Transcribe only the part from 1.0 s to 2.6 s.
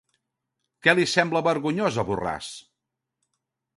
sembla vergonyós a Borràs?